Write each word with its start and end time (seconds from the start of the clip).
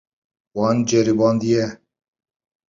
Wan 0.57 0.77
ceribandiye. 0.89 1.63